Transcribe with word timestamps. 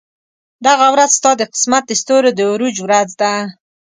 دغه 0.65 0.87
ورځ 0.93 1.11
ستا 1.19 1.31
د 1.37 1.41
قسمت 1.53 1.83
د 1.87 1.91
ستورو 2.01 2.29
د 2.37 2.39
عروج 2.51 2.75
ورځ 2.85 3.09
ده. 3.21 3.33